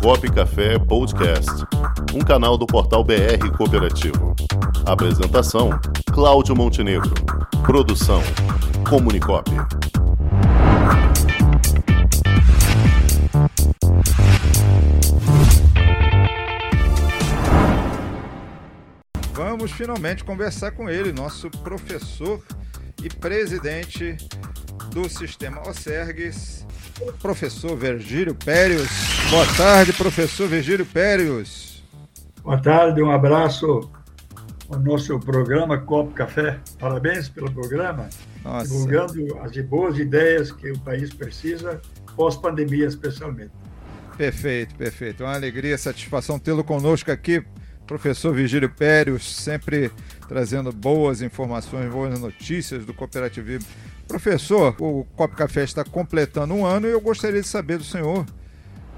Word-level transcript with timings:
Cop 0.00 0.26
Café 0.32 0.78
Podcast, 0.78 1.50
um 2.14 2.20
canal 2.20 2.56
do 2.56 2.66
portal 2.66 3.04
BR 3.04 3.54
Cooperativo. 3.54 4.34
Apresentação: 4.86 5.78
Cláudio 6.10 6.56
Montenegro. 6.56 7.12
Produção: 7.66 8.22
Comunicop. 8.88 9.50
Vamos 19.34 19.70
finalmente 19.72 20.24
conversar 20.24 20.70
com 20.70 20.88
ele, 20.88 21.12
nosso 21.12 21.50
professor 21.50 22.42
e 23.04 23.10
presidente 23.10 24.16
do 24.92 25.10
Sistema 25.10 25.60
OSERGS, 25.68 26.66
professor 27.20 27.76
Virgílio 27.76 28.34
Périos. 28.34 28.88
Boa 29.30 29.46
tarde, 29.56 29.92
professor 29.92 30.48
Virgílio 30.48 30.86
Périos. 30.86 31.82
Boa 32.42 32.60
tarde, 32.60 33.02
um 33.02 33.10
abraço 33.10 33.90
ao 34.68 34.78
nosso 34.78 35.18
programa 35.20 35.78
Copo 35.78 36.12
Café. 36.12 36.58
Parabéns 36.78 37.28
pelo 37.28 37.50
programa, 37.50 38.08
Nossa. 38.44 38.66
divulgando 38.66 39.38
as 39.40 39.56
boas 39.58 39.98
ideias 39.98 40.52
que 40.52 40.70
o 40.70 40.78
país 40.80 41.12
precisa, 41.12 41.80
pós-pandemia 42.16 42.86
especialmente. 42.86 43.52
Perfeito, 44.16 44.74
perfeito. 44.74 45.24
Uma 45.24 45.34
alegria, 45.34 45.76
satisfação 45.78 46.38
tê-lo 46.38 46.62
conosco 46.62 47.10
aqui, 47.10 47.42
professor 47.86 48.34
Virgílio 48.34 48.68
Périos, 48.68 49.24
sempre 49.36 49.90
trazendo 50.28 50.70
boas 50.72 51.22
informações, 51.22 51.90
boas 51.90 52.20
notícias 52.20 52.84
do 52.84 52.94
cooperativismo 52.94 53.66
Professor, 54.10 54.74
o 54.80 55.04
Cop 55.14 55.36
Café 55.36 55.62
está 55.62 55.84
completando 55.84 56.52
um 56.52 56.66
ano 56.66 56.88
e 56.88 56.90
eu 56.90 57.00
gostaria 57.00 57.40
de 57.40 57.46
saber 57.46 57.78
do 57.78 57.84
senhor 57.84 58.26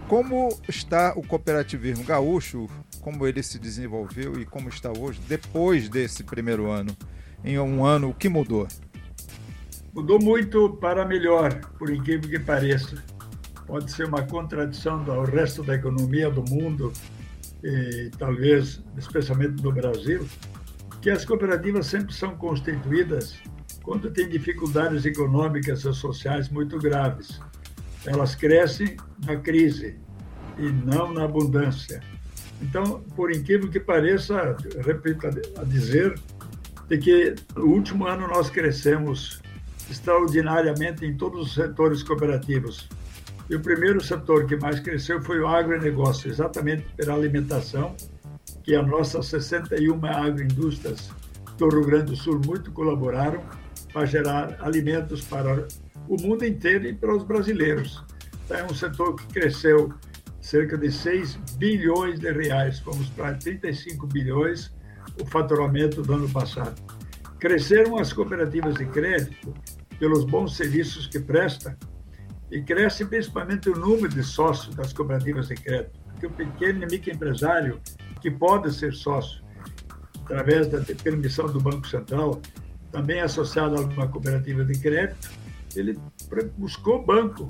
como 0.08 0.58
está 0.66 1.12
o 1.14 1.22
cooperativismo 1.22 2.02
gaúcho, 2.02 2.66
como 3.02 3.26
ele 3.26 3.42
se 3.42 3.58
desenvolveu 3.58 4.40
e 4.40 4.46
como 4.46 4.70
está 4.70 4.90
hoje, 4.90 5.20
depois 5.28 5.90
desse 5.90 6.24
primeiro 6.24 6.70
ano. 6.70 6.96
Em 7.44 7.58
um 7.58 7.84
ano, 7.84 8.08
o 8.08 8.14
que 8.14 8.26
mudou? 8.26 8.66
Mudou 9.92 10.18
muito 10.18 10.70
para 10.80 11.04
melhor, 11.04 11.60
por 11.78 11.90
incrível 11.90 12.30
que 12.30 12.38
pareça. 12.38 13.04
Pode 13.66 13.92
ser 13.92 14.06
uma 14.06 14.22
contradição 14.22 15.04
ao 15.10 15.24
resto 15.24 15.62
da 15.62 15.74
economia 15.74 16.30
do 16.30 16.42
mundo, 16.42 16.90
e 17.62 18.10
talvez 18.18 18.82
especialmente 18.96 19.62
no 19.62 19.72
Brasil, 19.72 20.26
que 21.02 21.10
as 21.10 21.22
cooperativas 21.22 21.86
sempre 21.86 22.14
são 22.14 22.34
constituídas 22.34 23.34
quando 23.82 24.10
tem 24.10 24.28
dificuldades 24.28 25.04
econômicas 25.04 25.84
e 25.84 25.92
sociais 25.92 26.48
muito 26.48 26.78
graves. 26.78 27.40
Elas 28.06 28.34
crescem 28.34 28.96
na 29.26 29.36
crise 29.36 29.96
e 30.58 30.62
não 30.62 31.12
na 31.12 31.24
abundância. 31.24 32.02
Então, 32.60 33.02
por 33.16 33.32
incrível 33.32 33.68
que 33.68 33.80
pareça, 33.80 34.56
repito 34.84 35.26
a 35.26 35.64
dizer, 35.64 36.18
de 36.88 36.98
que 36.98 37.34
no 37.56 37.66
último 37.66 38.06
ano 38.06 38.28
nós 38.28 38.50
crescemos 38.50 39.40
extraordinariamente 39.90 41.04
em 41.04 41.16
todos 41.16 41.48
os 41.48 41.54
setores 41.54 42.02
cooperativos. 42.02 42.88
E 43.50 43.56
o 43.56 43.60
primeiro 43.60 44.02
setor 44.02 44.46
que 44.46 44.56
mais 44.56 44.78
cresceu 44.78 45.20
foi 45.20 45.40
o 45.40 45.48
agronegócio, 45.48 46.30
exatamente 46.30 46.86
pela 46.96 47.14
alimentação, 47.14 47.96
que 48.62 48.74
as 48.74 48.86
nossas 48.86 49.26
61 49.26 50.04
agroindústrias 50.06 51.10
do 51.58 51.68
Rio 51.68 51.84
Grande 51.84 52.12
do 52.12 52.16
Sul 52.16 52.40
muito 52.46 52.70
colaboraram 52.70 53.42
para 53.92 54.06
gerar 54.06 54.56
alimentos 54.60 55.22
para 55.22 55.66
o 56.08 56.20
mundo 56.20 56.44
inteiro 56.44 56.86
e 56.86 56.94
para 56.94 57.14
os 57.14 57.24
brasileiros. 57.24 58.02
Então, 58.44 58.56
é 58.56 58.64
um 58.64 58.74
setor 58.74 59.16
que 59.16 59.26
cresceu 59.28 59.92
cerca 60.40 60.76
de 60.76 60.90
6 60.90 61.36
bilhões 61.56 62.18
de 62.18 62.30
reais, 62.32 62.80
fomos 62.80 63.08
para 63.10 63.34
35 63.34 64.06
bilhões 64.08 64.74
o 65.20 65.26
faturamento 65.26 66.02
do 66.02 66.14
ano 66.14 66.28
passado. 66.28 66.80
Cresceram 67.38 67.96
as 67.98 68.12
cooperativas 68.12 68.74
de 68.74 68.86
crédito 68.86 69.54
pelos 69.98 70.24
bons 70.24 70.56
serviços 70.56 71.06
que 71.06 71.20
prestam 71.20 71.74
e 72.50 72.60
cresce 72.60 73.04
principalmente 73.04 73.70
o 73.70 73.76
número 73.76 74.08
de 74.08 74.22
sócios 74.22 74.74
das 74.74 74.92
cooperativas 74.92 75.48
de 75.48 75.54
crédito, 75.54 75.98
porque 76.10 76.26
o 76.26 76.30
pequeno 76.30 76.82
e 76.82 76.86
microempresário 76.86 77.80
que 78.20 78.30
pode 78.30 78.72
ser 78.74 78.92
sócio 78.92 79.42
através 80.24 80.68
da 80.68 80.80
permissão 81.02 81.46
do 81.46 81.60
Banco 81.60 81.86
Central 81.86 82.40
também 82.92 83.20
associado 83.20 83.76
a 83.76 83.80
uma 83.80 84.06
cooperativa 84.06 84.64
de 84.64 84.78
crédito, 84.78 85.30
ele 85.74 85.98
buscou 86.56 87.04
banco 87.04 87.46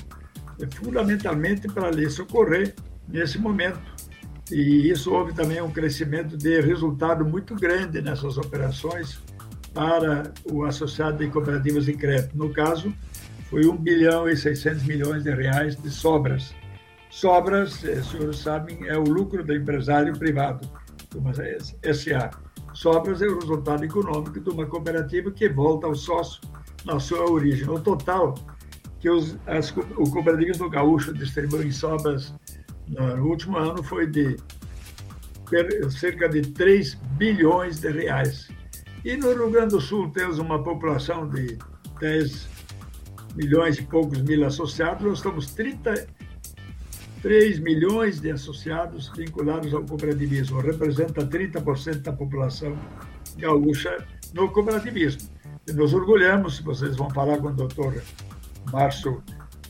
é, 0.61 0.67
fundamentalmente 0.75 1.69
para 1.69 1.91
lhe 1.91 2.09
socorrer 2.09 2.75
nesse 3.09 3.39
momento. 3.39 3.81
E 4.51 4.91
isso 4.91 5.13
houve 5.13 5.33
também 5.33 5.61
um 5.61 5.71
crescimento 5.71 6.37
de 6.37 6.61
resultado 6.61 7.25
muito 7.25 7.55
grande 7.55 8.01
nessas 8.01 8.39
operações 8.39 9.21
para 9.75 10.33
o 10.45 10.65
associado 10.65 11.19
de 11.19 11.29
cooperativas 11.29 11.87
de 11.87 11.95
crédito. 11.95 12.37
No 12.37 12.53
caso, 12.53 12.93
foi 13.49 13.67
1 13.67 13.77
bilhão 13.77 14.29
e 14.29 14.37
600 14.37 14.83
milhões 14.85 15.25
de 15.25 15.31
reais 15.31 15.75
de 15.77 15.91
sobras. 15.91 16.55
Sobras, 17.11 17.85
eh, 17.85 18.03
senhores 18.03 18.39
sabem, 18.39 18.87
é 18.89 18.97
o 18.97 19.03
lucro 19.03 19.45
do 19.45 19.55
empresário 19.55 20.17
privado, 20.19 20.69
uma 21.15 21.33
SA. 21.83 22.31
Sobras 22.75 23.21
é 23.21 23.27
o 23.27 23.39
resultado 23.39 23.85
econômico 23.85 24.41
de 24.41 24.51
uma 24.51 24.67
cooperativa 24.67 25.31
que 25.31 25.49
volta 25.49 25.87
ao 25.87 25.95
sócio 25.95 26.41
na 26.85 26.99
sua 26.99 27.31
origem. 27.31 27.69
O 27.69 27.79
total 27.79 28.35
que 29.01 29.11
os, 29.11 29.37
as, 29.47 29.71
o 29.97 30.11
cooperativismo 30.11 30.71
gaúcho 30.71 31.13
distribuiu 31.13 31.65
em 31.65 31.73
sobras 31.73 32.35
no 32.89 33.27
último 33.27 33.59
ano 33.59 33.83
foi 33.83 34.07
de 34.07 34.37
cerca 35.91 36.29
de 36.29 36.43
3 36.43 36.95
bilhões 37.19 37.81
de 37.81 37.91
reais. 37.91 38.49
E 39.05 39.17
no 39.17 39.33
Rio 39.33 39.51
Grande 39.51 39.75
do 39.75 39.81
Sul 39.81 40.11
temos 40.11 40.39
uma 40.39 40.63
população 40.63 41.29
de 41.29 41.59
10 42.01 42.49
milhões 43.35 43.79
e 43.79 43.83
poucos 43.83 44.23
mil 44.23 44.45
associados, 44.47 45.05
nós 45.05 45.19
estamos 45.19 45.53
30 45.55 46.07
3 47.23 47.61
milhões 47.61 48.21
de 48.21 48.33
associados 48.33 49.09
vinculados 49.17 49.73
ao 49.73 49.85
cooperativismo, 49.85 50.61
representa 50.61 51.25
30% 51.25 52.03
da 52.03 52.13
população 52.13 52.77
gaúcha 53.39 54.05
no 54.35 54.51
cooperativismo. 54.51 55.31
E 55.69 55.73
nos 55.73 55.95
orgulhamos, 55.95 56.59
vocês 56.59 56.97
vão 56.97 57.09
falar 57.11 57.39
com 57.39 57.47
o 57.47 57.53
doutor 57.53 58.03
Márcio 58.73 59.23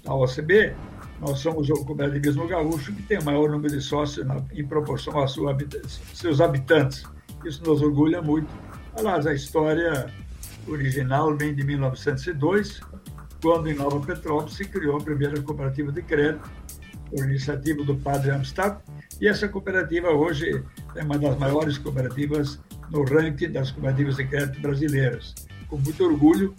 da 0.03 0.15
OCB, 0.15 0.75
nós 1.21 1.39
somos 1.39 1.69
o 1.69 1.85
cooperativismo 1.85 2.49
gaúcho 2.49 2.93
que 2.95 3.03
tem 3.03 3.19
o 3.19 3.25
maior 3.25 3.51
número 3.51 3.73
de 3.73 3.81
sócios 3.81 4.27
na, 4.27 4.43
em 4.53 4.67
proporção 4.67 5.17
aos 5.19 5.39
seus 6.15 6.41
habitantes. 6.41 7.05
Isso 7.45 7.63
nos 7.65 7.83
orgulha 7.83 8.21
muito. 8.21 8.49
Aliás, 8.97 9.27
a 9.27 9.35
história 9.35 10.13
original 10.67 11.37
vem 11.37 11.55
de 11.55 11.65
1902, 11.65 12.81
quando 13.41 13.69
em 13.69 13.75
Nova 13.75 14.01
Petrópolis 14.01 14.55
se 14.55 14.65
criou 14.65 14.97
a 14.97 15.01
primeira 15.01 15.41
cooperativa 15.43 15.93
de 15.93 16.03
crédito, 16.03 16.51
por 17.13 17.25
iniciativa 17.27 17.85
do 17.85 17.95
padre 17.97 18.31
Amstad, 18.31 18.79
e 19.21 19.29
essa 19.29 19.47
cooperativa 19.47 20.09
hoje 20.09 20.65
é 20.97 21.05
uma 21.05 21.19
das 21.19 21.39
maiores 21.39 21.77
cooperativas 21.77 22.59
no 22.91 23.05
ranking 23.05 23.53
das 23.53 23.71
cooperativas 23.71 24.17
de 24.17 24.27
crédito 24.27 24.61
brasileiras. 24.61 25.35
Com 25.69 25.77
muito 25.77 26.03
orgulho, 26.05 26.55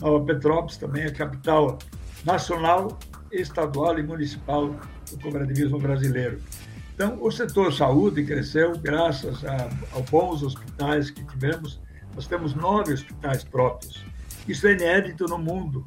Nova 0.00 0.24
Petrópolis 0.24 0.78
também 0.78 1.04
é 1.04 1.10
capital 1.10 1.78
nacional, 2.24 2.98
estadual 3.30 3.98
e 3.98 4.02
municipal 4.02 4.74
do 5.10 5.20
cooperativismo 5.20 5.78
brasileiro. 5.78 6.40
Então, 6.94 7.16
o 7.22 7.30
setor 7.30 7.72
saúde 7.72 8.24
cresceu 8.24 8.76
graças 8.78 9.44
a, 9.44 9.68
a 9.96 10.00
bons 10.10 10.42
hospitais 10.42 11.10
que 11.10 11.24
tivemos. 11.24 11.80
Nós 12.14 12.26
temos 12.26 12.54
nove 12.54 12.92
hospitais 12.92 13.44
próprios. 13.44 14.04
Isso 14.48 14.66
é 14.66 14.72
inédito 14.72 15.26
no 15.26 15.38
mundo. 15.38 15.86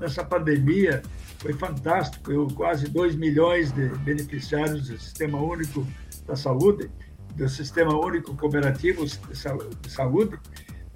Nessa 0.00 0.24
pandemia, 0.24 1.02
foi 1.38 1.52
fantástico. 1.52 2.32
Eu, 2.32 2.48
quase 2.48 2.88
2 2.88 3.16
milhões 3.16 3.72
de 3.72 3.86
beneficiários 3.98 4.88
do 4.88 4.98
Sistema 4.98 5.40
Único 5.40 5.86
da 6.26 6.36
Saúde, 6.36 6.90
do 7.36 7.48
Sistema 7.48 7.94
Único 7.94 8.34
Cooperativo 8.36 9.04
de 9.04 9.90
Saúde, 9.90 10.38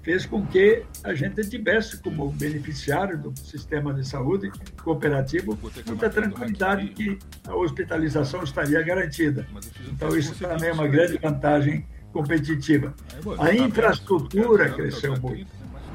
fez 0.05 0.25
com 0.25 0.45
que 0.45 0.83
a 1.03 1.15
gente 1.15 1.41
tivesse 1.49 1.97
como 1.97 2.29
beneficiário 2.29 3.17
do 3.17 3.33
sistema 3.39 3.91
de 3.91 4.07
saúde 4.07 4.51
cooperativo 4.83 5.57
muita 5.87 6.11
tranquilidade 6.11 6.89
que 6.89 7.17
a 7.47 7.55
hospitalização 7.55 8.43
estaria 8.43 8.83
garantida. 8.83 9.47
Então, 9.91 10.15
isso 10.15 10.35
também 10.35 10.69
é 10.69 10.73
uma 10.73 10.87
grande 10.87 11.17
vantagem 11.17 11.87
competitiva. 12.13 12.93
A 13.39 13.51
infraestrutura 13.51 14.69
cresceu 14.69 15.19
muito. 15.19 15.51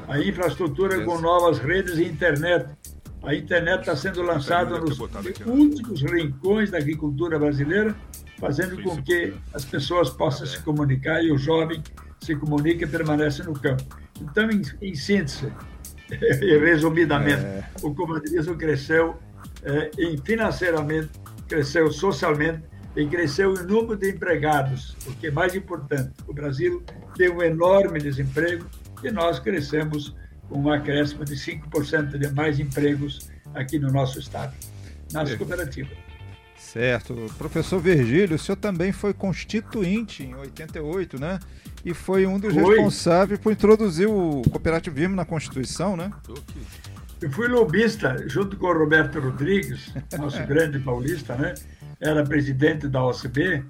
A 0.09 0.19
infraestrutura 0.19 1.05
com 1.05 1.17
novas 1.21 1.59
redes 1.59 1.97
e 1.97 2.03
internet 2.03 2.67
a 3.23 3.35
internet 3.35 3.81
está 3.81 3.95
sendo 3.95 4.21
lançada 4.21 4.79
nos 4.79 4.99
últimos 4.99 6.01
rincões 6.01 6.71
da 6.71 6.77
agricultura 6.77 7.37
brasileira, 7.37 7.95
fazendo 8.39 8.81
com 8.81 9.01
que 9.01 9.33
as 9.53 9.63
pessoas 9.63 10.09
possam 10.09 10.47
se 10.47 10.59
comunicar 10.61 11.23
e 11.23 11.31
o 11.31 11.37
jovem 11.37 11.83
se 12.19 12.35
comunique 12.35 12.83
e 12.83 12.87
permanece 12.87 13.43
no 13.43 13.53
campo. 13.53 13.83
Então, 14.19 14.49
em, 14.49 14.61
em 14.81 14.95
síntese, 14.95 15.51
e 16.09 16.57
resumidamente, 16.57 17.43
é. 17.43 17.63
o 17.83 17.93
cooperativismo 17.93 18.55
cresceu 18.55 19.17
é, 19.63 19.91
financeiramente, 20.23 21.09
cresceu 21.47 21.91
socialmente, 21.91 22.63
e 22.95 23.05
cresceu 23.07 23.53
o 23.53 23.63
número 23.63 23.95
de 23.95 24.09
empregados, 24.09 24.95
o 25.07 25.13
que 25.13 25.27
é 25.27 25.31
mais 25.31 25.55
importante. 25.55 26.11
O 26.27 26.33
Brasil 26.33 26.83
tem 27.15 27.29
um 27.29 27.41
enorme 27.41 27.99
desemprego 27.99 28.65
e 29.03 29.11
nós 29.11 29.39
crescemos 29.39 30.15
com 30.51 30.59
um 30.59 30.69
acréscimo 30.69 31.23
de 31.23 31.35
5% 31.35 32.17
de 32.17 32.29
mais 32.33 32.59
empregos 32.59 33.31
aqui 33.55 33.79
no 33.79 33.89
nosso 33.89 34.19
estado, 34.19 34.53
nas 35.13 35.33
cooperativas. 35.35 35.97
Certo. 36.57 37.15
Professor 37.37 37.79
Virgílio, 37.79 38.35
o 38.35 38.39
senhor 38.39 38.57
também 38.57 38.91
foi 38.91 39.13
constituinte 39.13 40.23
em 40.23 40.35
88, 40.35 41.19
né? 41.19 41.39
E 41.83 41.93
foi 41.93 42.27
um 42.27 42.37
dos 42.37 42.53
foi. 42.53 42.75
responsáveis 42.75 43.39
por 43.39 43.51
introduzir 43.51 44.07
o 44.07 44.41
cooperativismo 44.49 45.15
na 45.15 45.25
Constituição, 45.25 45.97
né? 45.97 46.11
Eu 47.21 47.31
fui 47.31 47.47
lobista 47.47 48.15
junto 48.27 48.57
com 48.57 48.67
o 48.67 48.77
Roberto 48.77 49.19
Rodrigues, 49.19 49.93
nosso 50.19 50.45
grande 50.45 50.79
paulista, 50.79 51.35
né? 51.35 51.55
Era 51.99 52.23
presidente 52.23 52.87
da 52.87 53.03
OCB 53.03 53.63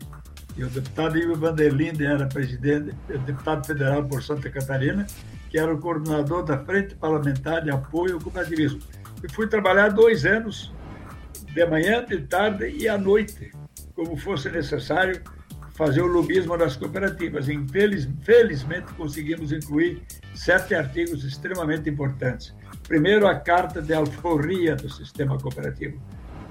e 0.57 0.63
o 0.63 0.69
deputado 0.69 1.17
Ivo 1.17 1.35
Vanderlinde 1.35 2.05
era 2.05 2.25
presidente, 2.27 2.93
deputado 3.25 3.65
federal 3.65 4.03
por 4.03 4.21
Santa 4.21 4.49
Catarina, 4.49 5.05
que 5.51 5.59
era 5.59 5.73
o 5.73 5.77
coordenador 5.77 6.43
da 6.45 6.57
Frente 6.57 6.95
Parlamentar 6.95 7.61
de 7.61 7.69
Apoio 7.69 8.15
ao 8.15 8.21
Cooperativismo. 8.21 8.79
E 9.21 9.31
fui 9.31 9.47
trabalhar 9.47 9.89
dois 9.89 10.25
anos 10.25 10.73
de 11.53 11.65
manhã, 11.65 12.05
de 12.05 12.21
tarde 12.21 12.69
e 12.69 12.87
à 12.87 12.97
noite, 12.97 13.51
como 13.93 14.15
fosse 14.15 14.49
necessário 14.49 15.21
fazer 15.73 16.01
o 16.01 16.07
lobismo 16.07 16.57
das 16.57 16.77
cooperativas. 16.77 17.49
Infeliz, 17.49 18.07
felizmente, 18.23 18.93
conseguimos 18.93 19.51
incluir 19.51 20.01
sete 20.33 20.73
artigos 20.73 21.25
extremamente 21.25 21.89
importantes. 21.89 22.55
Primeiro, 22.87 23.27
a 23.27 23.35
Carta 23.35 23.81
de 23.81 23.93
Alforria 23.93 24.77
do 24.77 24.89
Sistema 24.89 25.37
Cooperativo, 25.37 26.01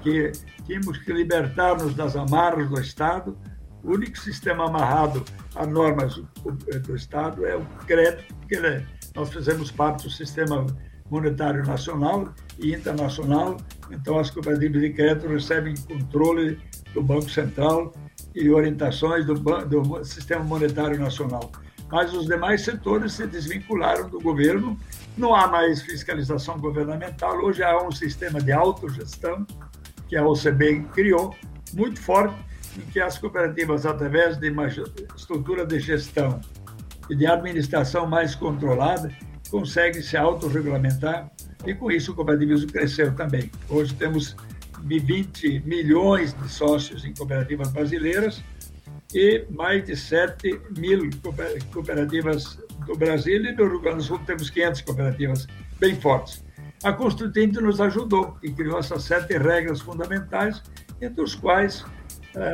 que 0.03 0.31
tínhamos 0.67 0.99
que 0.99 1.11
libertar-nos 1.11 1.95
das 1.95 2.15
amarras 2.15 2.69
do 2.69 2.79
Estado. 2.79 3.35
O 3.83 3.93
único 3.93 4.17
sistema 4.19 4.67
amarrado 4.67 5.23
a 5.55 5.65
normas 5.65 6.21
do 6.85 6.95
Estado 6.95 7.45
é 7.45 7.55
o 7.55 7.65
crédito, 7.87 8.33
porque 8.35 8.59
nós 9.15 9.29
fizemos 9.31 9.71
parte 9.71 10.03
do 10.03 10.09
sistema 10.09 10.65
monetário 11.09 11.65
nacional 11.65 12.33
e 12.57 12.73
internacional. 12.73 13.57
Então, 13.89 14.17
as 14.17 14.29
cooperativas 14.29 14.81
de 14.81 14.89
crédito 14.91 15.27
recebem 15.27 15.75
controle 15.75 16.59
do 16.93 17.01
Banco 17.01 17.29
Central 17.29 17.93
e 18.33 18.49
orientações 18.49 19.25
do, 19.25 19.33
do 19.33 20.03
Sistema 20.05 20.43
Monetário 20.43 20.97
Nacional. 20.97 21.51
Mas 21.91 22.13
os 22.13 22.25
demais 22.25 22.61
setores 22.61 23.13
se 23.13 23.27
desvincularam 23.27 24.09
do 24.09 24.21
governo, 24.21 24.79
não 25.17 25.35
há 25.35 25.47
mais 25.47 25.81
fiscalização 25.81 26.57
governamental, 26.57 27.37
hoje 27.43 27.61
há 27.61 27.77
um 27.83 27.91
sistema 27.91 28.39
de 28.39 28.53
autogestão 28.53 29.45
que 30.07 30.15
a 30.15 30.25
OCB 30.25 30.85
criou, 30.93 31.35
muito 31.73 32.01
forte, 32.01 32.35
em 32.77 32.81
que 32.91 32.99
as 32.99 33.17
cooperativas, 33.17 33.85
através 33.85 34.37
de 34.37 34.49
uma 34.49 34.67
estrutura 34.67 35.65
de 35.65 35.79
gestão 35.79 36.39
e 37.09 37.15
de 37.15 37.25
administração 37.25 38.07
mais 38.07 38.35
controlada, 38.35 39.11
conseguem 39.49 40.01
se 40.01 40.15
autorregulamentar 40.15 41.29
e 41.65 41.73
com 41.73 41.91
isso 41.91 42.11
o 42.11 42.15
cooperativismo 42.15 42.71
cresceu 42.71 43.13
também. 43.13 43.51
Hoje 43.69 43.93
temos 43.93 44.35
20 44.83 45.61
milhões 45.65 46.33
de 46.33 46.49
sócios 46.49 47.05
em 47.05 47.13
cooperativas 47.13 47.69
brasileiras 47.71 48.41
e 49.13 49.45
mais 49.49 49.85
de 49.85 49.95
7 49.95 50.59
mil 50.77 51.09
cooperativas 51.71 52.57
do 52.85 52.95
Brasil 52.95 53.43
e 53.43 53.51
no 53.51 53.67
Rio 53.67 53.81
Grande 53.81 53.97
do 53.97 54.03
Sul 54.03 54.19
temos 54.19 54.49
500 54.49 54.81
cooperativas 54.81 55.47
bem 55.79 55.95
fortes. 55.99 56.43
A 56.83 56.91
Constituinte 56.93 57.61
nos 57.61 57.79
ajudou 57.79 58.37
e 58.41 58.51
criou 58.51 58.79
essas 58.79 59.03
sete 59.03 59.37
regras 59.37 59.81
fundamentais, 59.81 60.63
entre 60.99 61.21
os 61.21 61.35
quais 61.35 61.85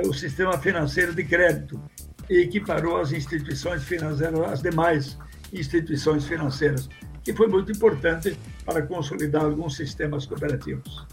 o 0.05 0.13
sistema 0.13 0.57
financeiro 0.57 1.13
de 1.13 1.23
crédito 1.23 1.81
e 2.29 2.41
equiparou 2.41 2.99
as 2.99 3.11
instituições 3.11 3.83
financeiras 3.83 4.39
às 4.41 4.61
demais 4.61 5.17
instituições 5.53 6.25
financeiras, 6.25 6.89
que 7.23 7.33
foi 7.33 7.47
muito 7.47 7.71
importante 7.71 8.37
para 8.65 8.81
consolidar 8.81 9.43
alguns 9.43 9.75
sistemas 9.75 10.25
cooperativos. 10.25 11.05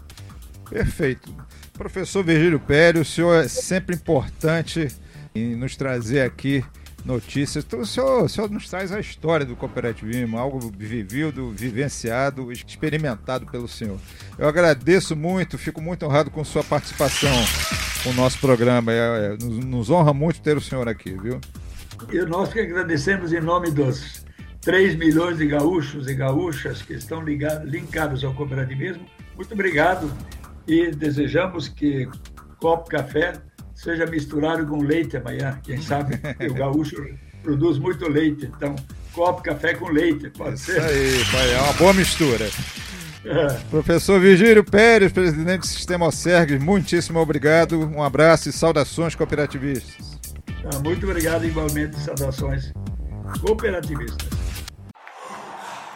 Perfeito. 0.69 1.33
Professor 1.73 2.23
Virgílio 2.23 2.59
Pérez, 2.59 3.07
o 3.07 3.11
senhor 3.11 3.45
é 3.45 3.47
sempre 3.47 3.95
importante 3.95 4.87
em 5.33 5.55
nos 5.55 5.75
trazer 5.75 6.21
aqui 6.21 6.63
notícias. 7.05 7.63
Então, 7.63 7.79
o 7.79 7.85
senhor, 7.85 8.23
o 8.23 8.29
senhor 8.29 8.49
nos 8.49 8.69
traz 8.69 8.91
a 8.91 8.99
história 8.99 9.45
do 9.45 9.55
cooperativismo, 9.55 10.37
algo 10.37 10.59
vivido, 10.75 11.51
vivenciado, 11.51 12.51
experimentado 12.51 13.45
pelo 13.45 13.67
senhor. 13.67 13.99
Eu 14.37 14.47
agradeço 14.47 15.15
muito, 15.15 15.57
fico 15.57 15.81
muito 15.81 16.05
honrado 16.05 16.31
com 16.31 16.43
sua 16.43 16.63
participação 16.63 17.31
no 18.05 18.13
nosso 18.13 18.39
programa. 18.39 18.91
É, 18.91 18.97
é, 18.97 19.29
nos, 19.37 19.65
nos 19.65 19.89
honra 19.89 20.13
muito 20.13 20.41
ter 20.41 20.57
o 20.57 20.61
senhor 20.61 20.87
aqui, 20.89 21.11
viu? 21.13 21.39
E 22.11 22.19
nós 22.25 22.51
que 22.51 22.59
agradecemos 22.59 23.31
em 23.31 23.39
nome 23.39 23.71
dos 23.71 24.25
3 24.61 24.95
milhões 24.95 25.37
de 25.37 25.45
gaúchos 25.45 26.07
e 26.07 26.13
gaúchas 26.15 26.81
que 26.81 26.93
estão 26.93 27.21
ligados, 27.21 27.69
linkados 27.69 28.23
ao 28.23 28.33
cooperativismo. 28.33 29.05
Muito 29.35 29.53
obrigado 29.53 30.11
e 30.67 30.91
desejamos 30.91 31.67
que 31.67 32.09
copo 32.59 32.89
café 32.89 33.33
seja 33.75 34.05
misturado 34.05 34.65
com 34.65 34.81
leite 34.81 35.17
amanhã. 35.17 35.59
Quem 35.61 35.81
sabe 35.81 36.19
o 36.49 36.53
gaúcho 36.53 36.95
produz 37.43 37.77
muito 37.77 38.09
leite, 38.09 38.45
então 38.45 38.75
copo 39.13 39.43
café 39.43 39.75
com 39.75 39.89
leite, 39.89 40.29
pode 40.31 40.55
Isso 40.55 40.71
ser? 40.71 40.81
Isso 40.81 41.37
aí, 41.37 41.51
é 41.51 41.61
uma 41.61 41.73
boa 41.73 41.93
mistura. 41.93 42.49
É. 43.25 43.47
Professor 43.69 44.19
Vigílio 44.19 44.63
Pérez, 44.63 45.11
presidente 45.11 45.61
do 45.61 45.67
Sistema 45.67 46.05
Osergues, 46.07 46.61
muitíssimo 46.61 47.19
obrigado, 47.19 47.79
um 47.79 48.01
abraço 48.01 48.49
e 48.49 48.51
saudações 48.51 49.15
cooperativistas. 49.15 50.19
Tá, 50.63 50.79
muito 50.79 51.05
obrigado 51.07 51.45
igualmente, 51.45 51.99
saudações 51.99 52.71
cooperativistas. 53.41 54.29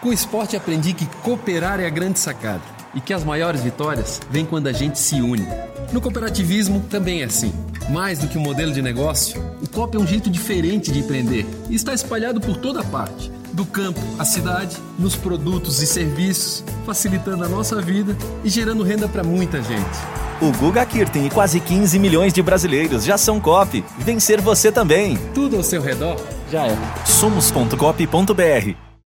Com 0.01 0.09
o 0.09 0.13
esporte 0.13 0.55
aprendi 0.55 0.93
que 0.93 1.05
cooperar 1.21 1.79
é 1.79 1.85
a 1.85 1.89
grande 1.89 2.19
sacada 2.19 2.63
e 2.95 3.01
que 3.01 3.13
as 3.13 3.23
maiores 3.23 3.61
vitórias 3.61 4.19
vêm 4.31 4.45
quando 4.45 4.67
a 4.67 4.71
gente 4.71 4.97
se 4.97 5.21
une. 5.21 5.45
No 5.91 5.99
cooperativismo 5.99 6.81
também 6.89 7.21
é 7.21 7.25
assim. 7.25 7.53
Mais 7.89 8.19
do 8.19 8.27
que 8.27 8.37
um 8.37 8.41
modelo 8.41 8.71
de 8.71 8.81
negócio, 8.81 9.41
o 9.61 9.67
COP 9.67 9.97
é 9.97 9.99
um 9.99 10.05
jeito 10.05 10.29
diferente 10.29 10.91
de 10.91 10.99
empreender 10.99 11.45
e 11.69 11.75
está 11.75 11.93
espalhado 11.93 12.39
por 12.39 12.57
toda 12.57 12.83
parte 12.83 13.31
do 13.51 13.65
campo 13.65 13.99
à 14.19 14.23
cidade, 14.23 14.77
nos 14.97 15.15
produtos 15.15 15.81
e 15.81 15.87
serviços, 15.87 16.63
facilitando 16.85 17.43
a 17.43 17.49
nossa 17.49 17.81
vida 17.81 18.15
e 18.43 18.49
gerando 18.49 18.83
renda 18.83 19.07
para 19.07 19.23
muita 19.23 19.61
gente. 19.61 19.99
O 20.39 20.51
Guga 20.57 20.85
Kirten 20.85 21.25
e 21.25 21.29
quase 21.29 21.59
15 21.59 21.99
milhões 21.99 22.31
de 22.31 22.41
brasileiros 22.41 23.03
já 23.03 23.17
são 23.17 23.41
COP. 23.41 23.83
Vencer 23.97 24.39
você 24.39 24.71
também. 24.71 25.17
Tudo 25.33 25.57
ao 25.57 25.63
seu 25.63 25.81
redor 25.81 26.15
já 26.49 26.67
é. 26.67 26.77
Somos.cop.br 27.05 28.88